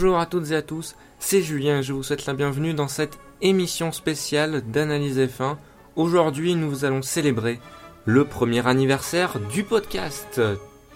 [0.00, 2.86] Bonjour à toutes et à tous, c'est Julien et je vous souhaite la bienvenue dans
[2.86, 5.56] cette émission spéciale d'Analyse F1.
[5.96, 7.58] Aujourd'hui, nous allons célébrer
[8.04, 10.40] le premier anniversaire du podcast,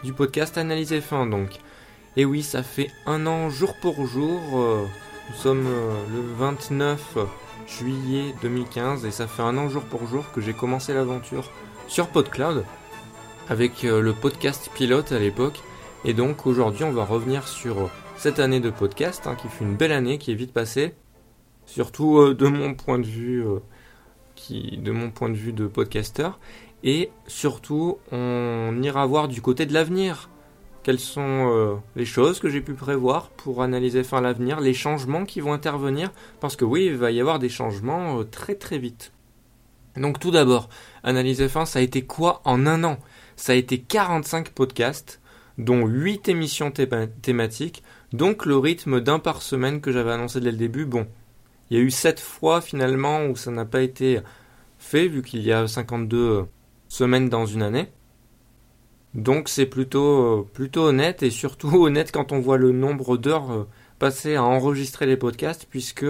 [0.05, 1.51] du podcast Analyse F1 donc.
[2.17, 4.85] Et oui, ça fait un an jour pour jour, euh,
[5.31, 7.19] nous sommes euh, le 29
[7.67, 11.51] juillet 2015 et ça fait un an jour pour jour que j'ai commencé l'aventure
[11.89, 12.65] sur PodCloud
[13.49, 15.59] avec euh, le podcast pilote à l'époque.
[16.05, 17.91] Et donc aujourd'hui, on va revenir sur
[18.23, 20.95] cette année de podcast hein, qui fut une belle année, qui est vite passée.
[21.67, 23.59] Surtout euh, de mon point de vue, euh,
[24.37, 26.39] qui, de mon point de vue de podcasteur.
[26.85, 30.31] Et surtout, on ira voir du côté de l'avenir.
[30.85, 35.41] Quelles sont les choses que j'ai pu prévoir pour analyser fin l'avenir, les changements qui
[35.41, 39.13] vont intervenir, parce que oui, il va y avoir des changements très très vite.
[39.97, 40.69] Donc tout d'abord,
[41.03, 42.99] analyse F1, ça a été quoi en un an?
[43.35, 45.21] Ça a été 45 podcasts,
[45.59, 46.73] dont 8 émissions
[47.23, 47.83] thématiques,
[48.13, 50.85] donc le rythme d'un par semaine que j'avais annoncé dès le début.
[50.85, 51.07] Bon,
[51.71, 54.21] il y a eu 7 fois finalement où ça n'a pas été
[54.79, 56.45] fait, vu qu'il y a 52
[56.89, 57.89] semaines dans une année.
[59.15, 63.67] Donc c'est plutôt, plutôt honnête, et surtout honnête quand on voit le nombre d'heures
[63.99, 66.07] passées à enregistrer les podcasts, puisque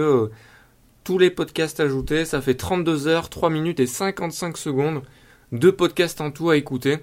[1.03, 5.03] tous les podcasts ajoutés, ça fait 32 heures, 3 minutes et 55 secondes.
[5.51, 6.99] Deux podcasts en tout à écouter.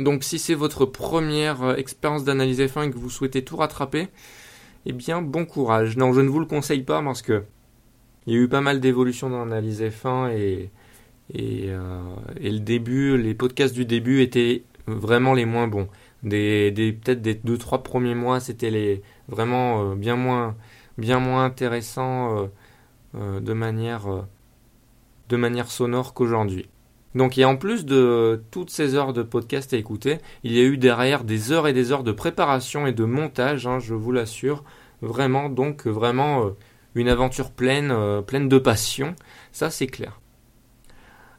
[0.00, 4.08] Donc si c'est votre première euh, expérience d'analyse F1 et que vous souhaitez tout rattraper,
[4.86, 5.96] eh bien bon courage.
[5.96, 7.44] Non, je ne vous le conseille pas parce que
[8.26, 10.70] il y a eu pas mal d'évolutions dans l'analyse F1 et,
[11.36, 12.00] euh,
[12.40, 15.88] et, le début, les podcasts du début étaient vraiment les moins bons.
[16.22, 16.72] Des,
[17.02, 20.56] peut-être des 2-3 premiers mois, c'était les vraiment euh, bien moins
[20.98, 22.50] bien moins intéressants
[23.14, 24.26] euh, de, manière,
[25.28, 26.68] de manière sonore qu'aujourd'hui.
[27.14, 30.62] Donc et en plus de toutes ces heures de podcast à écouter, il y a
[30.62, 34.12] eu derrière des heures et des heures de préparation et de montage, hein, je vous
[34.12, 34.64] l'assure.
[35.02, 36.50] Vraiment, donc vraiment euh,
[36.94, 37.94] une aventure pleine,
[38.26, 39.14] pleine de passion,
[39.50, 40.20] ça c'est clair.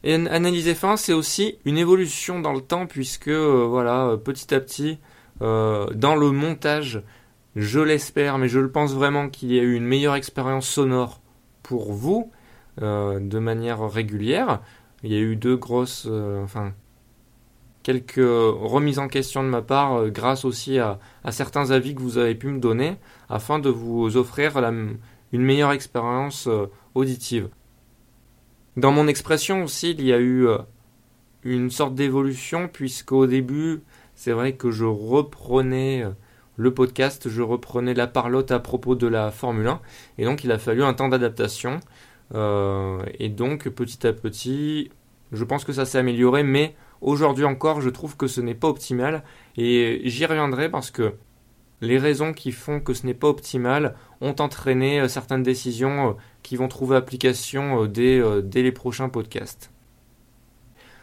[0.03, 4.97] Et analyser fin, c'est aussi une évolution dans le temps puisque voilà, petit à petit,
[5.39, 7.03] dans le montage,
[7.55, 11.21] je l'espère, mais je le pense vraiment qu'il y a eu une meilleure expérience sonore
[11.63, 12.31] pour vous
[12.81, 14.61] euh, de manière régulière.
[15.03, 16.73] Il y a eu deux grosses, euh, enfin,
[17.83, 20.99] quelques remises en question de ma part euh, grâce aussi à,
[21.31, 22.97] certains avis que vous avez pu me donner
[23.29, 26.47] afin de vous offrir une meilleure expérience
[26.93, 27.49] auditive.
[28.77, 30.47] Dans mon expression aussi, il y a eu
[31.43, 33.81] une sorte d'évolution puisqu'au début,
[34.15, 36.05] c'est vrai que je reprenais
[36.61, 39.81] le podcast, je reprenais la parlotte à propos de la Formule 1,
[40.19, 41.79] et donc il a fallu un temps d'adaptation.
[42.33, 44.89] Euh, et donc petit à petit,
[45.31, 48.69] je pense que ça s'est amélioré, mais aujourd'hui encore, je trouve que ce n'est pas
[48.69, 49.23] optimal,
[49.57, 51.13] et j'y reviendrai parce que
[51.81, 56.13] les raisons qui font que ce n'est pas optimal ont entraîné euh, certaines décisions euh,
[56.43, 58.21] qui vont trouver application dès,
[58.53, 59.71] les prochains podcasts.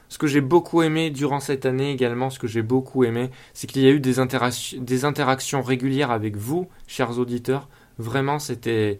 [0.08, 3.66] Ce que j'ai beaucoup aimé durant cette année également, ce que j'ai beaucoup aimé, c'est
[3.66, 4.18] qu'il y a eu des,
[5.04, 7.68] interactions régulières avec vous, chers auditeurs.
[7.98, 8.98] Vraiment, c'était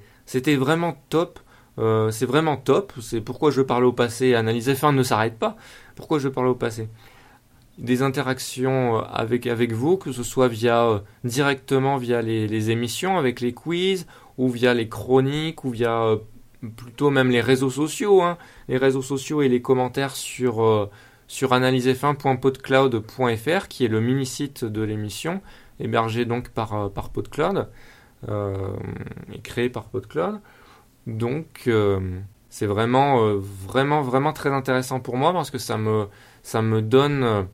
[0.56, 1.40] vraiment top.
[1.78, 2.92] Euh, c'est vraiment top.
[3.00, 4.34] C'est pourquoi je parle au passé.
[4.34, 5.56] Analyse F1 ne s'arrête pas.
[5.94, 6.88] Pourquoi je parle au passé?
[7.78, 13.16] Des interactions euh, avec, avec vous, que ce soit via euh, directement via les, émissions,
[13.18, 14.06] avec les quiz,
[14.36, 16.16] ou via les chroniques, ou via
[16.76, 18.36] plutôt même les réseaux sociaux, hein.
[18.68, 20.90] les réseaux sociaux et les commentaires sur,
[21.28, 25.40] sur analysef1.podcloud.fr, qui est le mini-site de l'émission,
[25.78, 27.68] hébergé donc par, par PodCloud,
[28.28, 30.40] et créé par PodCloud.
[31.08, 31.68] Donc
[32.48, 36.06] c'est vraiment, vraiment, vraiment très intéressant pour moi parce que ça me,
[36.42, 37.48] ça me donne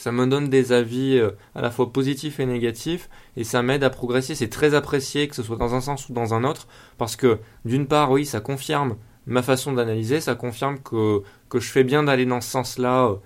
[0.00, 3.84] ça me donne des avis euh, à la fois positifs et négatifs et ça m'aide
[3.84, 4.34] à progresser.
[4.34, 7.38] C'est très apprécié que ce soit dans un sens ou dans un autre parce que
[7.66, 8.96] d'une part, oui, ça confirme
[9.26, 13.16] ma façon d'analyser, ça confirme que, que je fais bien d'aller dans ce sens-là euh,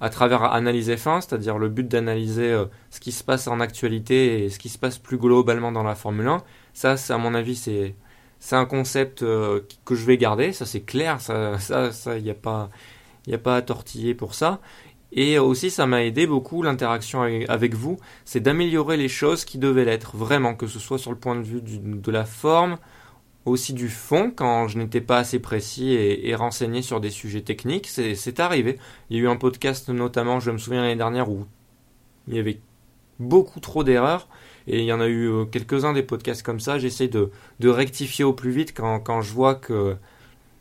[0.00, 4.44] à travers analyser fin, c'est-à-dire le but d'analyser euh, ce qui se passe en actualité
[4.44, 6.42] et ce qui se passe plus globalement dans la Formule 1.
[6.74, 7.96] Ça, à mon avis, c'est
[8.44, 12.68] c'est un concept que je vais garder, ça c'est clair, ça, ça, a pas,
[13.26, 14.60] il n'y a pas à tortiller pour ça.
[15.12, 19.86] Et aussi, ça m'a aidé beaucoup l'interaction avec vous, c'est d'améliorer les choses qui devaient
[19.86, 22.76] l'être, vraiment, que ce soit sur le point de vue de la forme,
[23.46, 27.86] aussi du fond, quand je n'étais pas assez précis et, renseigné sur des sujets techniques,
[27.86, 28.78] c'est arrivé.
[29.08, 31.46] Il y a eu un podcast notamment, je me souviens l'année dernière, où
[32.28, 32.60] il y avait
[33.18, 34.28] beaucoup trop d'erreurs,
[34.66, 37.30] et il y en a eu euh, quelques-uns des podcasts comme ça, j'essaie de,
[37.62, 39.96] rectifier au plus vite quand, je vois que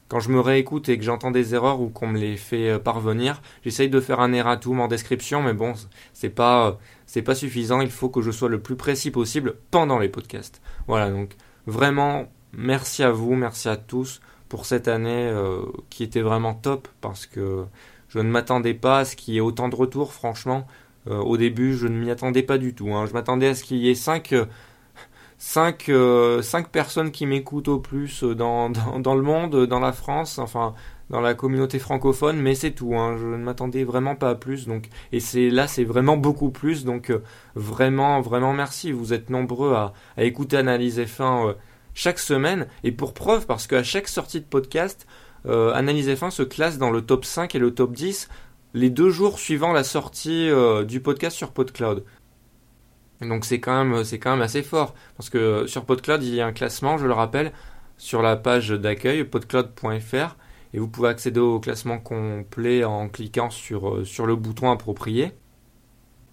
[0.09, 2.79] quand je me réécoute et que j'entends des erreurs ou qu'on me les fait euh,
[2.79, 5.73] parvenir, j'essaye de faire un erratum en description, mais bon,
[6.13, 7.81] c'est pas, c'est pas suffisant.
[7.81, 10.61] Il faut que je sois le plus précis possible pendant les podcasts.
[10.87, 11.35] Voilà, donc
[11.65, 16.87] vraiment, merci à vous, merci à tous pour cette année euh, qui était vraiment top
[17.01, 17.65] parce que
[18.07, 20.67] je ne m'attendais pas à ce qu'il y ait autant de retours, franchement.
[21.07, 22.93] Euh, au début, je ne m'y attendais pas du tout.
[22.93, 23.05] Hein.
[23.05, 24.33] Je m'attendais à ce qu'il y ait 5
[25.43, 29.91] cinq, euh, cinq personnes qui m'écoutent au plus euh, dans, dans, le monde, dans la
[29.91, 30.73] France, enfin
[31.09, 32.95] dans la communauté francophone, mais c'est tout.
[32.95, 34.67] Hein, je ne m'attendais vraiment pas à plus.
[34.67, 36.85] Donc, et c'est là, c'est vraiment beaucoup plus.
[36.85, 37.21] Donc, euh,
[37.55, 38.91] vraiment, vraiment merci.
[38.93, 41.55] Vous êtes nombreux à, à écouter Analyse F1
[41.93, 42.67] chaque semaine.
[42.83, 45.05] Et pour preuve, parce qu'à chaque sortie de podcast,
[45.45, 48.29] Analyse F1 se classe dans le top 5 et le top 10
[48.73, 50.49] les deux jours suivant la sortie
[50.87, 52.03] du podcast sur PodCloud.
[53.21, 56.53] Donc c'est quand même quand assez fort parce que sur PodCloud il y a un
[56.53, 57.51] classement, je le rappelle,
[57.97, 60.35] sur la page d'accueil podcloud.fr
[60.73, 65.31] et vous pouvez accéder au classement complet en cliquant sur, euh, sur le bouton approprié.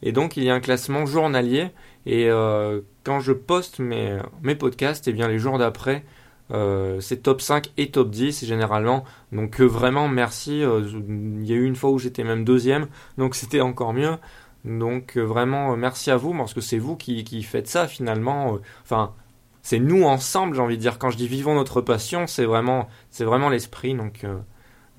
[0.03, 1.69] Et donc il y a un classement journalier
[2.07, 6.05] et euh, quand je poste mes, mes podcasts, et eh bien les jours d'après,
[6.53, 9.05] euh, c'est top 5 et top 10 généralement.
[9.33, 10.63] Donc vraiment merci.
[10.63, 12.89] il y a eu une fois où j'étais même deuxième,
[13.19, 14.17] donc c'était encore mieux.
[14.65, 18.55] Donc euh, vraiment euh, merci à vous parce que c'est vous qui, faites ça finalement.
[18.55, 19.15] Euh, enfin,
[19.63, 20.99] c'est nous ensemble, j'ai envie de dire.
[20.99, 23.95] Quand je dis vivons notre passion, c'est vraiment, c'est vraiment l'esprit.
[23.95, 24.25] Donc,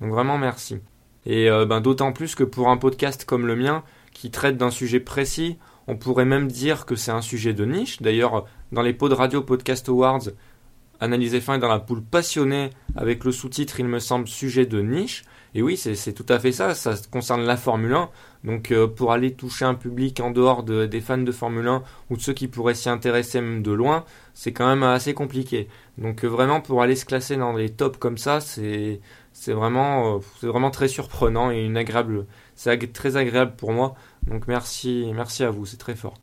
[0.00, 0.78] donc vraiment merci.
[1.26, 3.82] Et ben, d'autant plus que pour un podcast comme le mien,
[4.12, 5.58] qui traite d'un sujet précis,
[5.88, 8.02] on pourrait même dire que c'est un sujet de niche.
[8.02, 10.28] D'ailleurs, dans les pots de radio Podcast Awards,
[11.02, 15.24] Analysez fin dans la poule passionnée avec le sous-titre, il me semble, sujet de niche.
[15.52, 18.08] Et oui, c'est tout à fait ça, ça concerne la Formule 1.
[18.44, 22.16] Donc euh, pour aller toucher un public en dehors des fans de Formule 1 ou
[22.16, 25.66] de ceux qui pourraient s'y intéresser même de loin, c'est quand même assez compliqué.
[25.98, 29.00] Donc euh, vraiment pour aller se classer dans les tops comme ça, c'est
[29.48, 33.96] vraiment, euh, vraiment très surprenant et agréable, c'est très agréable pour moi.
[34.28, 36.14] Donc merci, merci à vous, c'est très fort.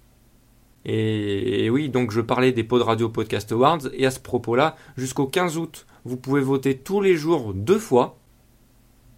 [0.86, 5.28] Et, oui, donc je parlais des pods radio podcast awards, et à ce propos-là, jusqu'au
[5.28, 8.18] 15 août, vous pouvez voter tous les jours deux fois,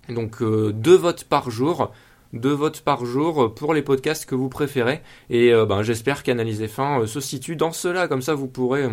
[0.10, 1.92] donc euh, deux votes par jour,
[2.34, 6.64] deux votes par jour pour les podcasts que vous préférez, et euh, ben, j'espère qu'Analyse
[6.64, 8.90] F1 euh, se situe dans cela, comme ça vous pourrez,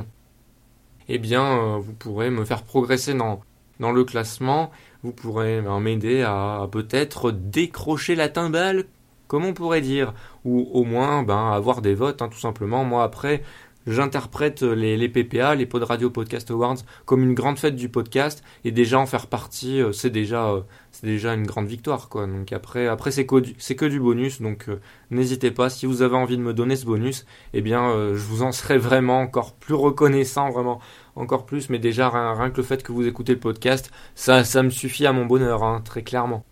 [1.08, 3.40] eh bien, vous pourrez me faire progresser dans,
[3.80, 4.70] dans le classement,
[5.02, 8.84] vous pourrez ben, m'aider à peut-être décrocher la timbale
[9.28, 10.14] comme on pourrait dire,
[10.44, 12.84] ou au moins ben, avoir des votes, hein, tout simplement.
[12.84, 13.42] Moi, après,
[13.88, 18.42] j'interprète les, les, PPA, les Pod Radio Podcast Awards, comme une grande fête du podcast,
[18.64, 20.60] et déjà en faire partie, euh, c'est déjà, euh,
[21.02, 22.26] déjà une grande victoire, quoi.
[22.26, 24.80] Donc après, après c'est que, du bonus, donc euh,
[25.10, 28.42] n'hésitez pas, si vous avez envie de me donner ce bonus, eh bien, je vous
[28.42, 30.80] en serai vraiment encore plus reconnaissant, vraiment
[31.16, 34.62] encore plus, mais déjà rien, que le fait que vous écoutez le podcast, ça, ça
[34.62, 36.44] me suffit à mon bonheur, hein, très clairement.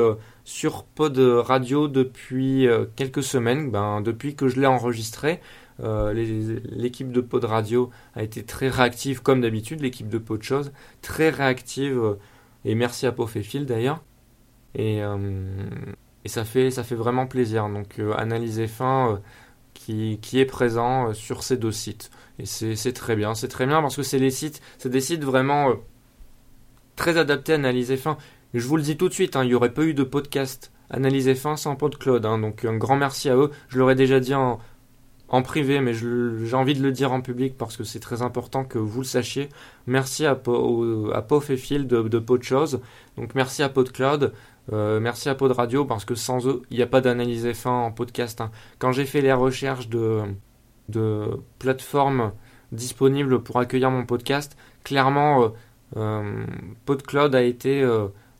[0.44, 5.40] sur Pod Radio depuis euh, quelques semaines, ben, depuis que je l'ai enregistré.
[5.80, 10.72] Euh, l'équipe de Pod Radio a été très réactive comme d'habitude, l'équipe de Pod Chose,
[11.00, 12.14] très réactive, euh,
[12.64, 14.02] et merci à Pof et Phil d'ailleurs.
[14.74, 15.00] Et,
[16.24, 17.68] et, ça, fait, ça fait vraiment plaisir.
[17.68, 19.20] Donc analyser fin
[19.74, 22.10] qui, qui, est présent sur ces deux sites.
[22.38, 25.74] Et c'est très bien, c'est très bien parce que c'est des sites vraiment
[27.02, 28.16] très adaptés à analyser fin
[28.54, 30.72] je vous le dis tout de suite, hein, il n'y aurait pas eu de podcast
[30.88, 32.24] Analyse fin sans PodCloud.
[32.26, 33.50] Hein, donc un grand merci à eux.
[33.68, 34.60] Je l'aurais déjà dit en,
[35.42, 38.78] privé, mais j'ai envie de le dire en public parce que c'est très important que
[38.78, 39.48] vous le sachiez.
[39.86, 42.80] Merci à, à Pof et Phil de, de Podchose.
[43.16, 44.32] Donc merci à PodCloud.
[44.72, 47.68] Euh, merci à Pod Radio parce que sans eux, il n'y a pas d'analyse F1
[47.68, 48.42] en podcast.
[48.42, 48.50] Hein.
[48.78, 50.20] Quand j'ai fait les recherches de,
[50.90, 51.24] de
[51.58, 52.32] plateformes
[52.70, 55.48] disponibles pour accueillir mon podcast, clairement, euh,
[55.94, 57.82] PodCloud a été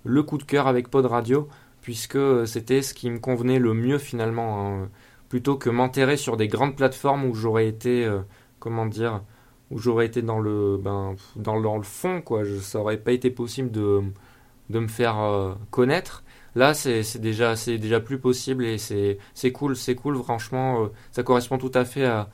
[0.05, 1.49] le coup de cœur avec Pod Radio,
[1.81, 4.89] puisque c'était ce qui me convenait le mieux finalement, hein.
[5.29, 8.21] plutôt que m'enterrer sur des grandes plateformes où j'aurais été, euh,
[8.59, 9.23] comment dire,
[9.71, 12.43] où j'aurais été dans le, ben, dans, le fond, quoi.
[12.61, 14.03] Ça aurait pas été possible de,
[14.71, 16.25] me faire euh, connaître.
[16.55, 21.71] Là, c'est déjà, déjà plus possible et c'est cool, c'est franchement, euh, ça correspond tout
[21.75, 22.29] à fait à,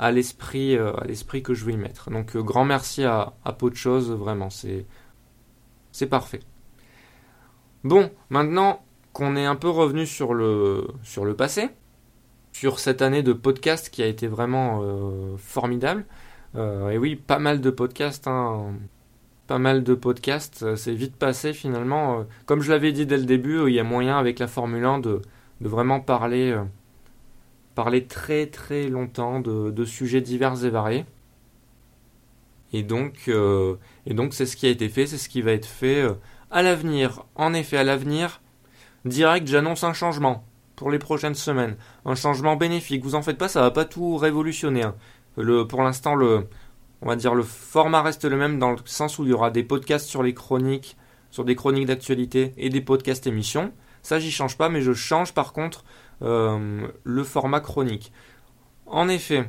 [0.00, 2.10] à l'esprit à l'esprit que je veux y mettre.
[2.10, 6.40] Donc, grand merci à, à de Choses, vraiment, c'est parfait.
[7.84, 11.68] Bon, maintenant, qu'on est un peu revenu sur le, sur le passé,
[12.52, 14.82] sur cette année de podcast qui a été vraiment
[15.36, 16.06] formidable.
[16.56, 18.72] et oui, pas mal de podcasts, hein.
[19.46, 22.24] pas mal de podcasts, c'est vite passé finalement.
[22.46, 24.98] Comme je l'avais dit dès le début, il y a moyen avec la Formule 1
[25.00, 25.20] de,
[25.60, 26.56] de vraiment parler,
[27.82, 31.06] parler très très longtemps de, sujets divers et variés.
[32.74, 35.52] Et donc, euh, et donc c'est ce qui a été fait, c'est ce qui va
[35.52, 36.12] être fait euh,
[36.50, 37.24] à l'avenir.
[37.36, 38.42] En effet, à l'avenir,
[39.06, 40.44] direct, j'annonce un changement
[40.76, 43.02] pour les prochaines semaines, un changement bénéfique.
[43.02, 44.82] Vous en faites pas, ça va pas tout révolutionner.
[44.82, 44.94] Hein.
[45.38, 46.48] Le, pour l'instant, le,
[47.00, 49.50] on va dire le format reste le même dans le sens où il y aura
[49.50, 50.98] des podcasts sur les chroniques,
[51.30, 53.72] sur des chroniques d'actualité et des podcasts émissions.
[54.02, 55.82] Ça, j'y change pas, mais je change par contre
[56.22, 58.12] euh, le format chronique.
[58.86, 59.48] En effet,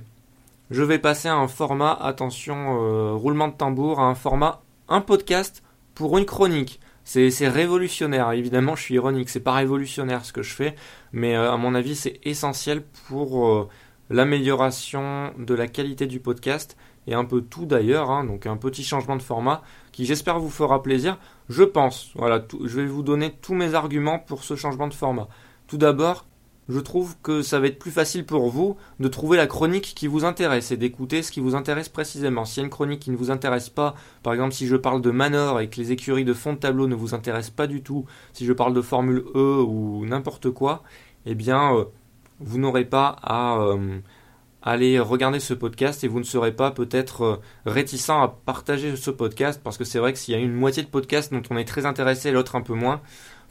[0.70, 5.01] je vais passer à un format, attention, euh, roulement de tambour, à un format, un
[5.01, 5.63] podcast
[5.96, 6.80] pour une chronique.
[7.04, 10.75] C'est révolutionnaire, évidemment je suis ironique, c'est pas révolutionnaire ce que je fais,
[11.12, 13.70] mais euh, à mon avis c'est essentiel pour
[14.10, 18.84] l'amélioration de la qualité du podcast et un peu tout d'ailleurs, hein, donc un petit
[18.84, 21.18] changement de format qui j'espère vous fera plaisir.
[21.50, 25.28] Je pense, voilà, je vais vous donner tous mes arguments pour ce changement de format.
[25.68, 26.25] Tout d'abord,
[26.72, 30.08] je trouve que ça va être plus facile pour vous de trouver la chronique qui
[30.08, 32.46] vous intéresse et d'écouter ce qui vous intéresse précisément.
[32.46, 35.01] S'il y a une chronique qui ne vous intéresse pas, par exemple si je parle
[35.01, 37.84] de Manor et que les écuries de fond de tableau ne vous intéressent pas du
[37.84, 40.84] tout, si je parle de Formule E ou n'importe quoi,
[41.25, 41.86] eh bien euh,
[42.40, 44.00] vous n'aurez pas à euh,
[44.62, 47.36] aller regarder ce podcast et vous ne serez pas peut-être euh,
[47.66, 50.84] réticent à partager ce podcast parce que c'est vrai que s'il y a une moitié
[50.84, 53.01] de podcast dont on est très intéressé et l'autre un peu moins,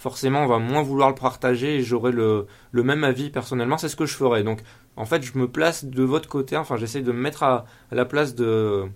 [0.00, 3.96] forcément on va moins vouloir le partager et j'aurai le, même avis personnellement, c'est ce
[3.96, 4.42] que je ferai.
[4.42, 4.62] Donc
[4.96, 8.06] en fait je me place de votre côté, enfin j'essaie de me mettre à, la
[8.06, 8.88] place de,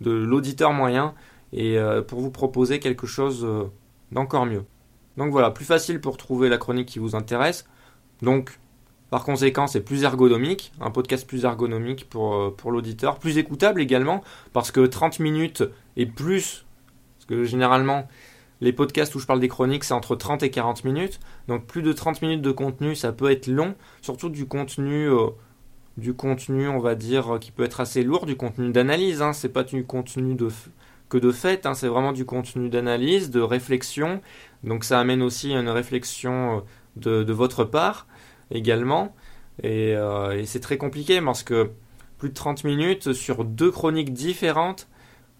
[0.00, 1.14] l'auditeur moyen
[1.52, 3.64] et euh, pour vous proposer quelque chose euh,
[4.12, 4.64] d'encore mieux.
[5.16, 7.66] Donc voilà, plus facile pour trouver la chronique qui vous intéresse.
[8.22, 8.60] Donc
[9.10, 13.82] par conséquent, c'est plus ergonomique, un podcast plus ergonomique pour, euh, pour l'auditeur, plus écoutable
[13.82, 15.64] également, parce que 30 minutes
[15.96, 16.64] et plus,
[17.18, 18.06] parce que généralement,
[18.62, 21.18] les podcasts où je parle des chroniques, c'est entre 30 et 40 minutes.
[21.48, 23.74] Donc plus de 30 minutes de contenu, ça peut être long.
[24.02, 25.30] Surtout du contenu, euh,
[25.98, 29.20] on va dire, qui peut être assez lourd, du contenu d'analyse.
[29.20, 29.32] Hein.
[29.32, 30.36] C'est pas du contenu
[31.08, 31.74] que de fait, hein.
[31.74, 34.20] c'est vraiment du contenu d'analyse, de réflexion.
[34.62, 36.62] Donc ça amène aussi une réflexion
[37.04, 38.06] euh, de, votre part
[38.52, 39.12] également.
[39.64, 41.70] Et, euh, et c'est très compliqué parce que
[42.16, 44.88] plus de 30 minutes sur deux chroniques différentes,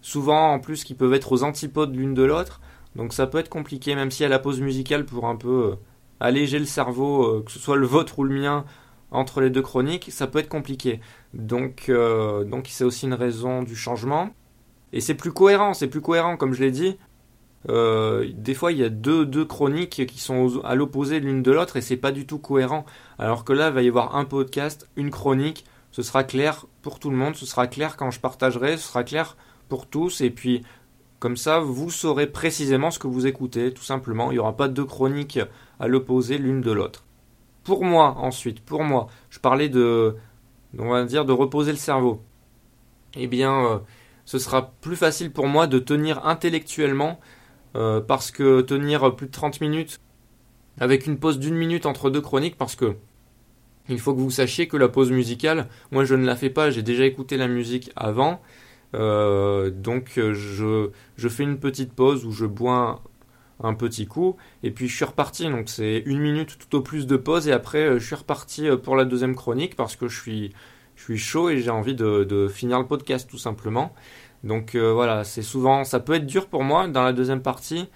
[0.01, 2.61] souvent en plus qui peuvent être aux antipodes l'une de l'autre,
[2.97, 5.77] donc ça peut être compliqué, même si à la pause musicale pour un peu euh,
[6.21, 8.65] alléger le cerveau, euh, que ce soit le vôtre ou le mien,
[9.11, 11.01] entre les deux chroniques, ça peut être compliqué.
[11.35, 14.31] Donc euh, donc c'est aussi une raison du changement.
[14.93, 16.99] Et c'est plus cohérent, c'est plus cohérent comme je l'ai dit.
[17.67, 21.77] des fois, il y a deux, deux chroniques qui sont à l'opposé l'une de l'autre
[21.77, 22.85] et c'est pas du tout cohérent.
[23.19, 26.99] Alors que là, il va y avoir un podcast, une chronique, ce sera clair pour
[26.99, 29.37] tout le monde, ce sera clair quand je partagerai, ce sera clair
[29.69, 30.21] pour tous.
[30.21, 30.63] Et puis,
[31.23, 34.33] comme ça, vous saurez précisément ce que vous écoutez, tout simplement.
[34.33, 35.39] Il n'y aura pas deux chroniques
[35.79, 37.05] à l'opposé l'une de l'autre.
[37.63, 40.17] Pour moi, ensuite, pour moi, je parlais de,
[40.77, 42.25] on va dire, de reposer le cerveau.
[43.15, 43.79] Eh bien, euh,
[44.25, 47.21] ce sera plus facile pour moi de tenir intellectuellement,
[47.77, 50.01] euh, parce que tenir plus de 30 minutes
[50.81, 52.97] avec une pause d'une minute entre deux chroniques, parce que
[53.89, 56.71] il faut que vous sachiez que la pause musicale, moi je ne la fais pas,
[56.71, 58.41] j'ai déjà écouté la musique avant,
[58.95, 63.03] euh, donc euh, je, je fais une petite pause où je bois
[63.63, 64.37] un petit coup.
[64.63, 65.49] Et puis je suis reparti.
[65.49, 67.49] Donc c'est une minute tout au plus de pause.
[67.49, 70.53] Et après euh, je suis reparti pour la deuxième chronique parce que je suis
[70.97, 73.95] je suis chaud et j'ai envie de, de, finir le podcast tout simplement.
[74.45, 75.25] Donc voilà.
[75.25, 77.89] C'est souvent ça peut être dur pour moi dans la deuxième partie.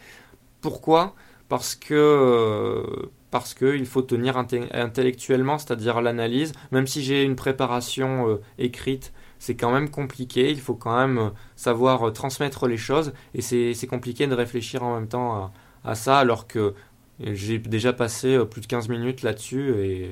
[0.61, 1.15] Pourquoi?
[1.49, 2.85] Parce que
[3.31, 6.53] parce que il faut tenir intellectuellement c'est-à-dire l'analyse.
[6.73, 11.31] Même si j'ai une préparation écrite c'est quand même compliqué, il faut quand même euh,
[11.57, 15.53] savoir euh, transmettre les choses, et c'est compliqué de réfléchir en même temps
[15.85, 16.75] à, ça, alors que
[17.21, 20.11] j'ai déjà passé euh, plus de 15 minutes là-dessus, et,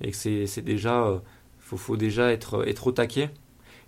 [0.00, 1.20] et que c'est déjà...
[1.58, 3.30] faut, faut déjà être, être au taquet.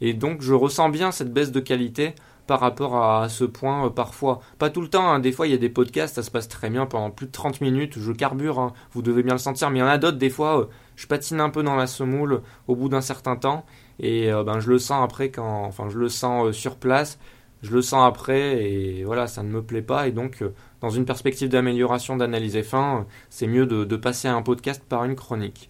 [0.00, 2.14] Et donc je ressens bien cette baisse de qualité
[2.46, 4.40] par rapport à, ce point parfois.
[4.58, 5.20] Pas tout le temps, hein.
[5.20, 7.32] des fois il y a des podcasts, ça se passe très bien pendant plus de
[7.32, 8.72] 30 minutes, je carbure, hein.
[8.92, 11.40] vous devez bien le sentir, mais il y en a d'autres, des fois je patine
[11.40, 13.64] un peu dans la semoule au bout d'un certain temps,
[14.02, 17.18] et euh, ben, je le sens après quand, enfin, je le sens euh, sur place,
[17.62, 20.08] je le sens après, et voilà, ça ne me plaît pas.
[20.08, 24.42] Et donc, euh, dans une perspective d'amélioration d'analyse fin, c'est mieux de, passer à un
[24.42, 25.68] podcast par une chronique.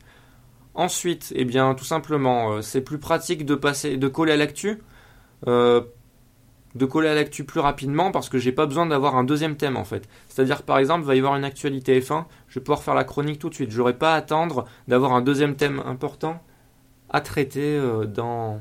[0.74, 4.82] Ensuite, eh bien, tout simplement, c'est plus pratique de passer, de coller à l'actu.
[5.46, 9.76] de coller à l'actu plus rapidement parce que j'ai pas besoin d'avoir un deuxième thème
[9.76, 10.08] en fait.
[10.28, 13.38] C'est-à-dire par exemple, va y avoir une actualité F1, je vais pouvoir faire la chronique
[13.38, 13.70] tout de suite.
[13.70, 16.40] J'aurai pas à attendre d'avoir un deuxième thème important
[17.12, 18.60] à traiter euh, dans,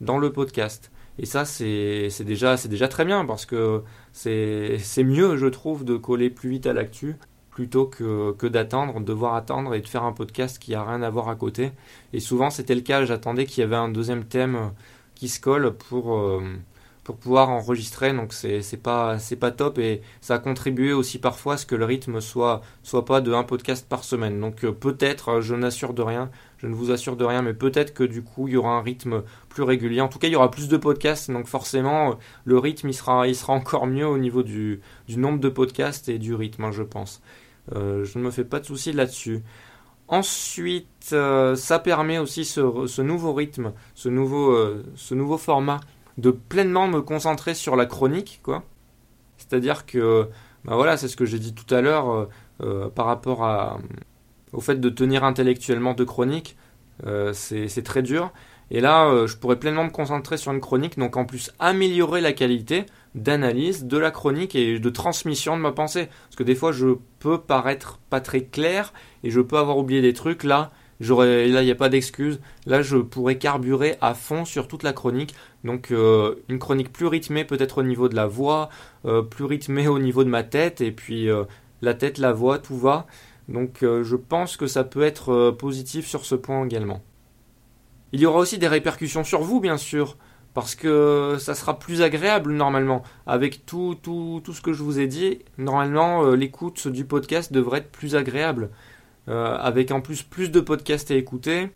[0.00, 0.90] dans le podcast.
[1.18, 3.82] Et ça, c'est déjà, déjà très bien parce que
[4.12, 7.16] c'est mieux, je trouve, de coller plus vite à l'actu
[7.50, 11.10] plutôt que, que d'attendre, devoir attendre et de faire un podcast qui a rien à
[11.10, 11.72] voir à côté.
[12.14, 14.70] Et souvent, c'était le cas, j'attendais qu'il y avait un deuxième thème
[15.14, 16.42] qui se colle pour, euh,
[17.04, 18.12] pour pouvoir enregistrer.
[18.14, 21.84] Donc c'est pas pas top et ça a contribué aussi parfois à ce que le
[21.84, 24.40] rythme soit soit pas de un podcast par semaine.
[24.40, 26.30] Donc euh, peut-être, je n'assure de rien,
[26.60, 28.82] je ne vous assure de rien, mais peut-être que du coup il y aura un
[28.82, 30.00] rythme plus régulier.
[30.00, 33.26] En tout cas, il y aura plus de podcasts, donc forcément le rythme il sera
[33.26, 36.82] il sera encore mieux au niveau du nombre de podcasts et du rythme, hein, je
[36.82, 37.22] pense.
[37.72, 39.42] je ne me fais pas de soucis là-dessus.
[40.08, 41.14] Ensuite,
[41.54, 45.80] ça permet aussi ce, nouveau rythme, ce nouveau, format
[46.18, 48.64] de pleinement me concentrer sur la chronique, quoi.
[49.38, 50.28] C'est-à-dire que,
[50.64, 52.28] bah voilà, c'est ce que j'ai dit tout à l'heure euh,
[52.62, 53.78] euh, par rapport à,
[54.52, 56.56] au fait de tenir intellectuellement de chronique,
[57.06, 58.32] euh, c'est très dur.
[58.72, 62.32] Et là, je pourrais pleinement me concentrer sur une chronique, donc en plus améliorer la
[62.32, 66.06] qualité d'analyse de la chronique et de transmission de ma pensée.
[66.06, 66.86] Parce que des fois, je
[67.18, 68.92] peux paraître pas très clair
[69.24, 70.44] et je peux avoir oublié des trucs.
[70.44, 72.40] Là, il n'y a pas d'excuse.
[72.66, 75.34] Là, je pourrais carburer à fond sur toute la chronique.
[75.64, 78.68] Donc, euh, une chronique plus rythmée, peut-être au niveau de la voix,
[79.06, 81.44] euh, plus rythmée au niveau de ma tête, et puis euh,
[81.82, 83.06] la tête, la voix, tout va.
[83.50, 87.02] Donc, je pense que ça peut être positif sur ce point également.
[88.12, 90.16] Il y aura aussi des répercussions sur vous, bien sûr,
[90.54, 93.02] parce que ça sera plus agréable normalement.
[93.26, 97.78] Avec tout, tout, tout ce que je vous ai dit, normalement, l'écoute du podcast devrait
[97.78, 98.70] être plus agréable.
[99.30, 101.70] Euh, avec en plus plus de podcasts à écouter.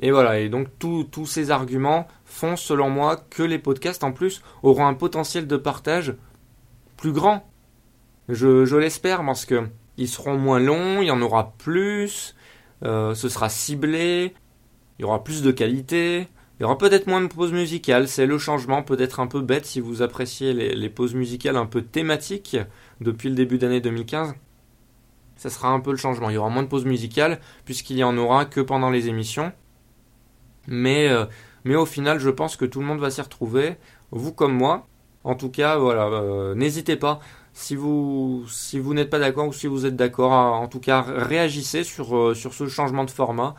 [0.00, 4.42] Et voilà, et donc tous ces arguments font selon moi que les podcasts en plus
[4.62, 6.14] auront un potentiel de partage
[6.96, 7.48] plus grand.
[8.28, 9.68] Je, l'espère parce que
[10.02, 12.34] ils seront moins longs, il y en aura plus,
[12.84, 14.34] euh, ce sera ciblé,
[14.98, 18.26] il y aura plus de qualité, il y aura peut-être moins de pauses musicales, c'est
[18.26, 22.56] le changement peut-être un peu bête si vous appréciez les, pauses musicales un peu thématiques
[23.00, 24.34] depuis le début d'année 2015
[25.36, 26.30] ça sera un peu le changement.
[26.30, 29.52] Il y aura moins de pauses musicales puisqu'il y en aura que pendant les émissions.
[30.68, 31.26] Mais, euh,
[31.76, 33.76] au final, je pense que tout le monde va s'y retrouver,
[34.12, 34.86] vous comme moi.
[35.24, 37.18] En tout cas, voilà, euh, n'hésitez pas.
[37.54, 41.02] Si vous, si vous n'êtes pas d'accord ou si vous êtes d'accord, en tout cas,
[41.02, 43.54] réagissez sur, euh, sur ce changement de format,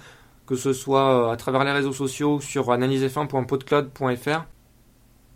[0.48, 4.46] que ce soit à travers les réseaux sociaux sur analysef1.podcloud.fr.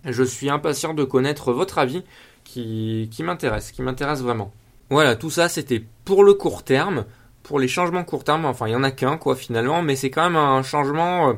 [0.05, 2.03] Je suis impatient de connaître votre avis
[2.43, 4.51] qui, qui m'intéresse, qui m'intéresse vraiment.
[4.89, 7.05] Voilà, tout ça c'était pour le court terme,
[7.43, 10.09] pour les changements court terme, enfin il y en a qu'un quoi finalement, mais c'est
[10.09, 11.29] quand même un changement.
[11.29, 11.33] Euh,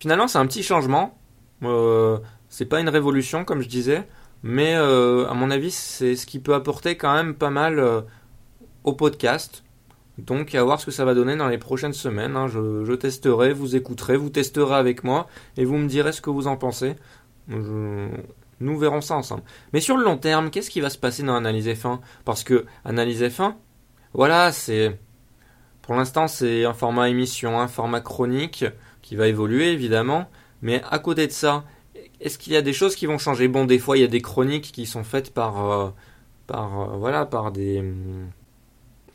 [0.00, 1.16] finalement c'est un petit changement,
[1.62, 2.18] euh,
[2.48, 4.08] c'est pas une révolution comme je disais,
[4.42, 8.04] mais euh, à mon avis c'est ce qui peut apporter quand même pas mal
[8.84, 9.64] au podcast.
[10.18, 12.36] Donc à voir ce que ça va donner dans les prochaines semaines.
[12.36, 12.46] Hein.
[12.48, 16.46] Je, testerai, vous écouterez, vous testerez avec moi et vous me direz ce que vous
[16.46, 16.96] en pensez.
[18.60, 19.42] Nous verrons ça ensemble.
[19.72, 22.66] Mais sur le long terme, qu'est-ce qui va se passer dans Analyse F1 Parce que
[22.84, 23.54] Analyse F1,
[24.12, 24.98] voilà, c'est.
[25.82, 28.64] Pour l'instant, c'est un format émission, un format chronique
[29.02, 30.28] qui va évoluer évidemment.
[30.62, 31.64] Mais à côté de ça,
[32.20, 33.48] est-ce qu'il y a des choses qui vont changer?
[33.48, 35.70] Bon, des fois, il y a des chroniques qui sont faites par.
[35.70, 35.88] Euh,
[36.46, 36.80] par.
[36.80, 37.82] Euh, voilà, par des.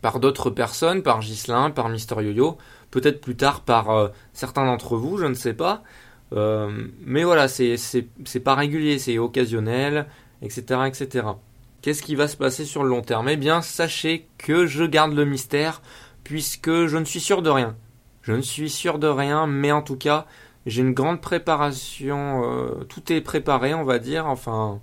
[0.02, 2.58] par d'autres personnes, par Gislin, par Mister Yo-Yo.
[2.92, 5.84] Peut-être plus tard par euh, certains d'entre vous, je ne sais pas.
[6.32, 7.78] Mais voilà, c'est
[8.44, 10.08] pas régulier, c'est occasionnel,
[10.42, 10.82] etc.
[10.88, 11.28] etc.
[11.82, 13.30] Qu'est-ce qui va se passer sur le long terme?
[13.30, 15.82] Eh bien, sachez que je garde le mystère,
[16.26, 17.78] puisque je ne suis sûr de rien.
[18.22, 20.26] Je ne suis sûr de rien, mais en tout cas,
[20.66, 22.44] j'ai une grande préparation.
[22.44, 24.26] Euh, tout est préparé, on va dire.
[24.26, 24.80] Enfin,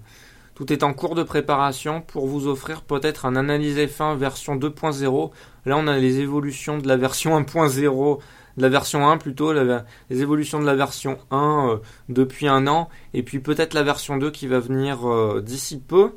[0.54, 5.30] tout est en cours de préparation pour vous offrir peut-être un analyse F1 version 2.0.
[5.66, 8.20] Là, on a les évolutions de la version 1.0
[8.56, 11.76] de la version 1 plutôt, les évolutions de la version 1 euh,
[12.08, 16.12] depuis un an, et puis peut-être la version 2 qui va venir euh, d'ici peu,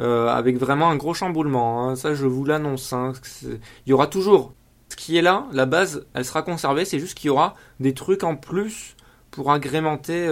[0.00, 1.88] euh, avec vraiment un gros chamboulement.
[1.88, 1.96] Hein.
[1.96, 2.92] Ça, je vous l'annonce.
[2.92, 3.12] Hein.
[3.42, 4.52] Il y aura toujours
[4.90, 7.94] ce qui est là, la base, elle sera conservée, c'est juste qu'il y aura des
[7.94, 8.96] trucs en plus
[9.38, 10.28] pour agrémenter,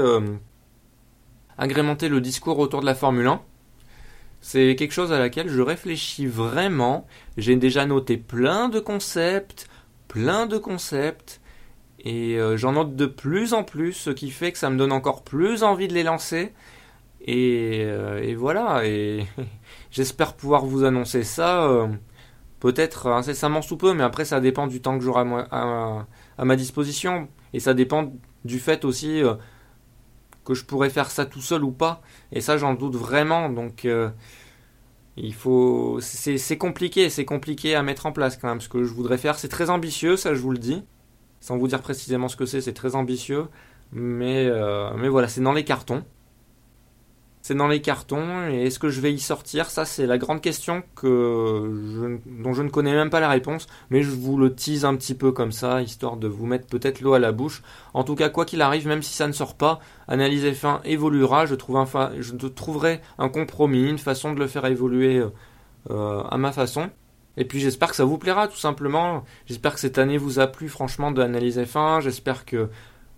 [1.57, 3.40] agrémenter le discours autour de la Formule 1.
[4.40, 7.07] C'est quelque chose à laquelle je réfléchis vraiment.
[7.37, 9.69] J'ai déjà noté plein de concepts,
[10.09, 11.40] plein de concepts.
[12.01, 14.90] Et euh, j'en note de plus en plus, ce qui fait que ça me donne
[14.90, 16.53] encore plus envie de les lancer.
[17.21, 19.25] Et, euh, voilà, et
[19.92, 21.87] j'espère pouvoir vous annoncer ça euh,
[22.61, 26.07] peut-être incessamment sous peu, mais après ça dépend du temps que j'aurai à,
[26.45, 27.29] ma disposition.
[27.53, 28.12] Et ça dépend
[28.46, 29.22] du fait aussi
[30.46, 32.00] que je pourrais faire ça tout seul ou pas.
[32.32, 33.50] Et ça, j'en doute vraiment.
[33.50, 34.09] Donc, euh,
[35.18, 35.98] il faut.
[36.00, 38.62] C'est compliqué, c'est compliqué à mettre en place quand même.
[38.62, 40.82] Ce que je voudrais faire, c'est très ambitieux, ça, je vous le dis.
[41.40, 43.46] Sans vous dire précisément ce que c'est, c'est très ambitieux.
[43.92, 46.04] Mais, euh, mais voilà, c'est dans les cartons
[47.46, 49.70] c'est dans les cartons et est-ce que je vais y sortir?
[49.70, 54.02] Ça, c'est la grande question que dont je ne connais même pas la réponse, mais
[54.02, 57.14] je vous le tease un petit peu comme ça, histoire de vous mettre peut-être l'eau
[57.14, 57.62] à la bouche.
[57.94, 59.78] En tout cas, quoi qu'il arrive, même si ça ne sort pas,
[60.09, 61.46] Analyse F1 évoluera.
[61.46, 65.22] Je, trouverai un compromis, une façon de le faire évoluer
[65.90, 66.90] euh, à ma façon.
[67.37, 69.22] Et puis j'espère que ça vous plaira tout simplement.
[69.44, 72.00] J'espère que cette année vous a plu franchement de Analyse F1.
[72.00, 72.70] J'espère que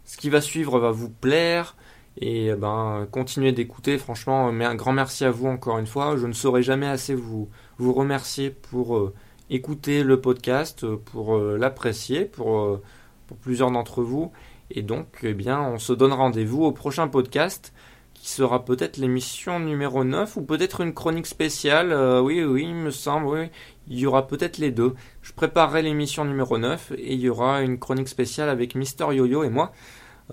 [0.05, 1.77] ce qui va suivre va vous plaire.
[2.21, 3.99] Et euh, ben, continuez d'écouter.
[3.99, 6.17] Franchement, un grand merci à vous encore une fois.
[6.17, 9.15] Je ne saurais jamais assez vous, vous remercier pour euh,
[9.51, 12.81] écouter le podcast, pour euh, l'apprécier, pour,
[13.27, 14.33] pour plusieurs d'entre vous.
[14.71, 17.73] Et donc, eh bien, on se donne rendez-vous au prochain podcast
[18.15, 21.95] qui sera peut-être l'émission numéro 9 ou peut-être une chronique spéciale.
[22.21, 23.47] oui, oui, il me semble, oui.
[23.87, 24.95] Il y aura peut-être les deux.
[25.23, 29.45] Je préparerai l'émission numéro 9 et il y aura une chronique spéciale avec Mister Yo-Yo
[29.45, 29.73] et moi.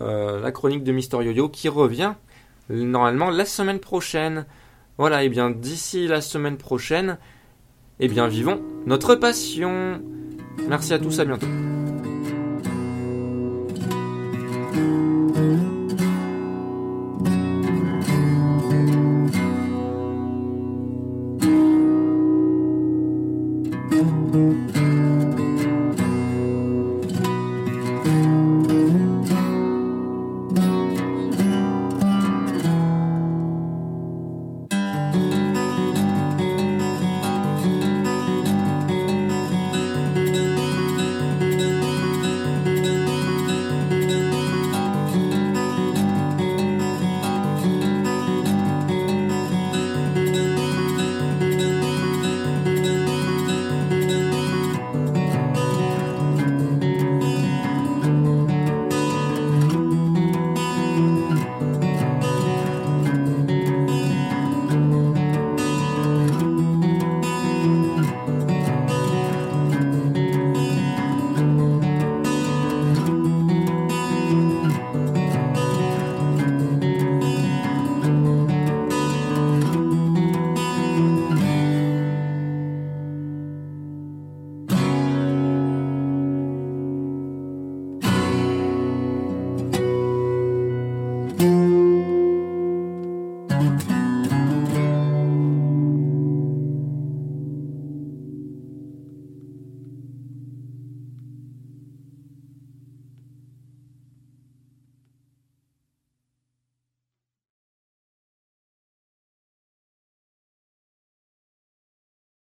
[0.01, 2.13] Euh, la chronique de Mister Yo-Yo qui revient
[2.69, 4.45] normalement la semaine prochaine.
[4.97, 7.17] Voilà, et bien d'ici la semaine prochaine,
[7.99, 10.01] et bien vivons notre passion.
[10.67, 11.47] Merci à tous, à bientôt.